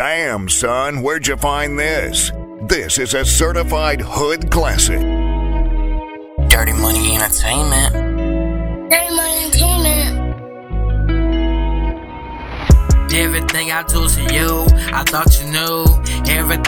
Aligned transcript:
Damn, 0.00 0.48
son, 0.48 1.02
where'd 1.02 1.26
you 1.26 1.36
find 1.36 1.78
this? 1.78 2.32
This 2.62 2.96
is 2.96 3.12
a 3.12 3.22
certified 3.22 4.00
hood 4.00 4.50
classic. 4.50 4.98
Dirty 6.48 6.72
Money 6.72 7.16
Entertainment. 7.16 7.92
Dirty 8.90 9.14
Money 9.14 9.44
Entertainment. 9.44 10.40
Everything 13.12 13.72
I 13.72 13.82
do 13.82 14.08
to 14.08 14.22
you, 14.34 14.66
I 14.90 15.02
thought 15.04 15.38
you 15.38 15.50
knew. 15.50 15.89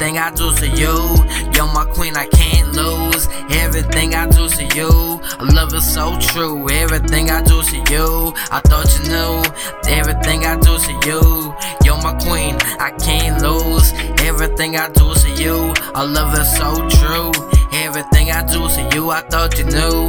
Everything 0.02 0.18
I 0.18 0.30
do 0.32 0.52
to 0.56 0.66
you, 0.66 1.52
you're 1.54 1.72
my 1.72 1.84
queen, 1.94 2.16
I 2.16 2.26
can't 2.26 2.74
lose. 2.74 3.28
Everything 3.50 4.16
I 4.16 4.28
do 4.28 4.48
to 4.48 4.64
you, 4.76 4.90
I 5.38 5.44
love 5.54 5.72
is 5.74 5.94
so 5.94 6.18
true. 6.18 6.68
Everything 6.68 7.30
I 7.30 7.40
do 7.40 7.62
to 7.62 7.76
you, 7.76 8.34
I 8.50 8.60
thought 8.64 8.90
you 8.98 9.04
knew. 9.12 9.44
Everything 9.86 10.44
I 10.44 10.58
do 10.58 10.76
to 10.76 10.92
you, 11.08 11.54
you're 11.84 12.02
my 12.02 12.14
queen, 12.14 12.56
I 12.80 12.90
can't 12.98 13.40
lose. 13.42 13.92
Everything 14.26 14.76
I 14.76 14.88
do 14.88 15.14
to 15.14 15.30
you, 15.40 15.72
I 15.94 16.02
love 16.02 16.36
is 16.36 16.50
so 16.56 16.88
true. 16.98 17.30
Everything 17.72 18.32
I 18.32 18.42
do 18.44 18.68
to 18.68 18.96
you, 18.96 19.10
I 19.10 19.20
thought 19.20 19.56
you 19.56 19.66
knew. 19.66 20.08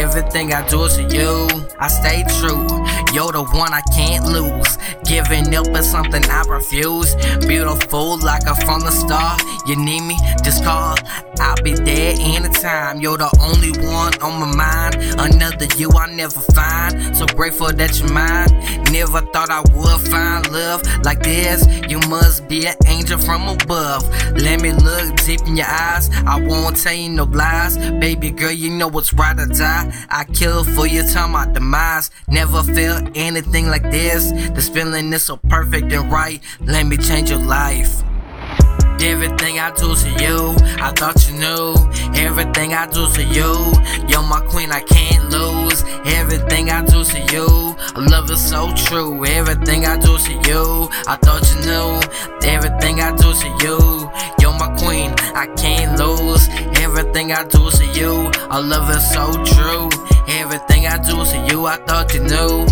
Everything 0.00 0.54
I 0.54 0.66
do 0.68 0.88
to 0.88 1.02
you, 1.02 1.66
I 1.78 1.88
stay 1.88 2.24
true. 2.40 2.66
You're 3.12 3.32
the 3.32 3.44
one 3.52 3.72
I 3.74 3.82
can't 3.94 4.24
lose. 4.24 4.78
Giving 5.04 5.54
up 5.54 5.68
is 5.68 5.88
something 5.88 6.24
I 6.24 6.42
refuse. 6.48 7.14
Beautiful 7.46 8.18
like 8.18 8.42
a 8.46 8.54
from 8.66 8.80
the 8.80 8.90
start. 8.90 9.43
You 9.66 9.76
need 9.76 10.02
me, 10.02 10.16
just 10.42 10.62
call. 10.62 10.96
I'll 11.40 11.62
be 11.62 11.72
there 11.72 12.14
anytime. 12.18 13.00
You're 13.00 13.16
the 13.16 13.30
only 13.40 13.72
one 13.86 14.12
on 14.20 14.40
my 14.40 14.54
mind. 14.54 14.96
Another 15.18 15.66
you 15.76 15.90
I 15.90 16.12
never 16.12 16.40
find. 16.52 17.16
So 17.16 17.26
grateful 17.26 17.72
that 17.72 17.98
you're 17.98 18.12
mine. 18.12 18.48
Never 18.92 19.20
thought 19.32 19.50
I 19.50 19.60
would 19.60 20.00
find 20.08 20.50
love 20.52 20.82
like 21.04 21.22
this. 21.22 21.66
You 21.88 21.98
must 22.10 22.46
be 22.46 22.66
an 22.66 22.76
angel 22.86 23.18
from 23.18 23.48
above. 23.48 24.06
Let 24.36 24.60
me 24.60 24.72
look 24.72 25.16
deep 25.24 25.40
in 25.46 25.56
your 25.56 25.66
eyes. 25.66 26.10
I 26.26 26.40
won't 26.40 26.76
tell 26.76 26.94
you 26.94 27.08
no 27.08 27.24
lies. 27.24 27.78
Baby 27.98 28.30
girl, 28.30 28.52
you 28.52 28.70
know 28.70 28.88
what's 28.88 29.12
right 29.14 29.38
or 29.38 29.46
die. 29.46 29.92
I 30.10 30.24
kill 30.24 30.64
for 30.64 30.86
you, 30.86 31.02
time 31.08 31.32
my 31.32 31.50
demise. 31.50 32.10
Never 32.28 32.62
felt 32.62 33.10
anything 33.14 33.68
like 33.68 33.90
this. 33.90 34.30
This 34.50 34.68
feeling 34.68 35.12
is 35.12 35.24
so 35.24 35.38
perfect 35.48 35.92
and 35.92 36.12
right. 36.12 36.40
Let 36.60 36.86
me 36.86 36.96
change 36.96 37.30
your 37.30 37.40
life. 37.40 38.02
Everything 39.04 39.58
I 39.58 39.70
do 39.72 39.94
to 39.94 40.08
you, 40.24 40.56
I 40.80 40.90
thought 40.96 41.28
you 41.28 41.36
knew. 41.36 41.74
Everything 42.16 42.72
I 42.72 42.86
do 42.86 43.06
to 43.12 43.22
you, 43.22 43.52
you're 44.08 44.22
my 44.22 44.40
queen, 44.48 44.72
I 44.72 44.80
can't 44.80 45.28
lose. 45.28 45.84
Everything 46.06 46.70
I 46.70 46.82
do 46.82 47.04
to 47.04 47.20
you, 47.30 47.76
I 47.94 48.00
love 48.00 48.30
is 48.30 48.40
so 48.42 48.72
true. 48.74 49.26
Everything 49.26 49.84
I 49.84 49.98
do 49.98 50.16
to 50.16 50.32
you, 50.48 50.88
I 51.06 51.16
thought 51.16 51.44
you 51.52 51.60
knew. 51.68 52.48
Everything 52.48 53.02
I 53.02 53.14
do 53.14 53.34
to 53.34 53.48
you, 53.62 54.10
you're 54.40 54.58
my 54.58 54.74
queen, 54.78 55.12
I 55.34 55.48
can't 55.54 55.98
lose. 55.98 56.48
Everything 56.80 57.30
I 57.32 57.44
do 57.44 57.70
to 57.70 57.86
you, 57.98 58.30
I 58.48 58.58
love 58.58 58.88
is 58.88 59.04
so 59.12 59.32
true. 59.44 59.90
Everything 60.28 60.86
I 60.86 60.96
do 60.96 61.22
to 61.24 61.46
you, 61.52 61.66
I 61.66 61.76
thought 61.76 62.14
you 62.14 62.20
knew. 62.20 62.66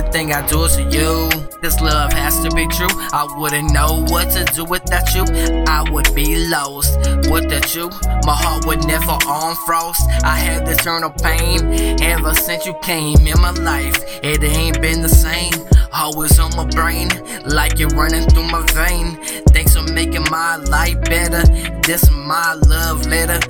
Everything 0.00 0.32
I 0.32 0.46
do 0.46 0.66
to 0.66 0.82
you, 0.84 1.28
this 1.60 1.78
love 1.78 2.10
has 2.14 2.40
to 2.40 2.50
be 2.56 2.66
true. 2.68 2.88
I 3.12 3.28
wouldn't 3.36 3.70
know 3.70 4.02
what 4.08 4.30
to 4.30 4.46
do 4.54 4.64
without 4.64 5.14
you. 5.14 5.24
I 5.68 5.84
would 5.90 6.14
be 6.14 6.48
lost 6.48 6.96
without 7.30 7.74
you. 7.74 7.90
My 8.24 8.34
heart 8.34 8.64
would 8.64 8.86
never 8.86 9.12
on 9.28 9.54
frost. 9.66 10.08
I 10.24 10.38
had 10.38 10.66
eternal 10.66 11.10
pain 11.10 12.00
ever 12.00 12.34
since 12.34 12.64
you 12.64 12.74
came 12.82 13.26
in 13.26 13.38
my 13.42 13.50
life. 13.50 13.94
It 14.22 14.42
ain't 14.42 14.80
been 14.80 15.02
the 15.02 15.08
same. 15.10 15.52
Always 15.92 16.38
on 16.38 16.56
my 16.56 16.64
brain, 16.64 17.10
like 17.44 17.78
you're 17.78 17.90
running 17.90 18.26
through 18.30 18.48
my 18.48 18.64
vein. 18.72 19.18
Thanks 19.48 19.76
for 19.76 19.82
making 19.92 20.24
my 20.30 20.56
life 20.56 20.98
better. 21.02 21.42
This 21.82 22.04
is 22.04 22.10
my 22.10 22.54
love 22.68 23.04
letter. 23.06 23.40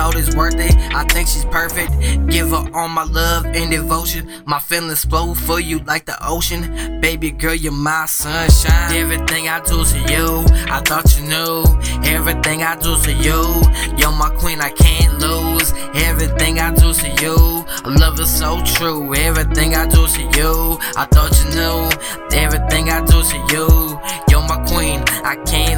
Worth 0.00 0.54
it. 0.56 0.74
I 0.94 1.04
think 1.04 1.28
she's 1.28 1.44
perfect. 1.44 1.92
Give 2.26 2.48
her 2.50 2.64
all 2.72 2.88
my 2.88 3.04
love 3.04 3.44
and 3.44 3.70
devotion. 3.70 4.30
My 4.46 4.58
feelings 4.58 5.04
flow 5.04 5.34
for 5.34 5.60
you 5.60 5.80
like 5.80 6.06
the 6.06 6.16
ocean. 6.26 7.00
Baby 7.02 7.32
girl, 7.32 7.54
you're 7.54 7.70
my 7.70 8.06
sunshine. 8.06 8.96
Everything 8.96 9.48
I 9.48 9.60
do 9.60 9.84
to 9.84 9.98
you, 10.10 10.44
I 10.72 10.80
thought 10.80 11.14
you 11.18 11.26
knew. 11.26 11.64
Everything 12.08 12.62
I 12.62 12.76
do 12.76 12.96
to 12.96 13.12
you, 13.12 13.44
you're 13.98 14.12
my 14.12 14.30
queen, 14.38 14.62
I 14.62 14.70
can't 14.70 15.20
lose. 15.20 15.74
Everything 15.94 16.60
I 16.60 16.74
do 16.74 16.94
to 16.94 17.08
you, 17.22 17.36
love 17.84 18.18
is 18.20 18.34
so 18.34 18.62
true. 18.64 19.14
Everything 19.14 19.74
I 19.74 19.86
do 19.86 20.06
to 20.06 20.22
you, 20.38 20.78
I 20.96 21.06
thought 21.12 21.32
you 21.44 21.50
knew. 21.56 22.38
Everything 22.38 22.88
I 22.88 23.04
do 23.04 23.22
to 23.22 23.36
you, 23.52 24.00
you're 24.30 24.48
my 24.48 24.64
queen, 24.66 25.02
I 25.24 25.36
can't. 25.44 25.69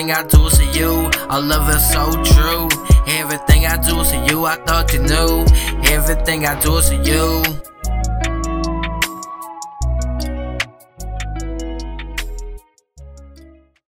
Everything 0.00 0.16
I 0.16 0.28
do 0.28 0.48
to 0.48 0.78
you, 0.78 1.10
I 1.28 1.38
love 1.38 1.68
it 1.68 1.78
so 1.78 2.10
true. 2.24 2.68
Everything 3.06 3.66
I 3.66 3.76
do 3.76 4.02
to 4.02 4.32
you, 4.32 4.46
I 4.46 4.56
thought 4.56 4.94
you 4.94 5.02
knew. 5.02 5.44
Everything 5.92 6.46
I 6.46 6.58
do 6.58 6.80
to 6.80 6.96
you. 7.04 7.69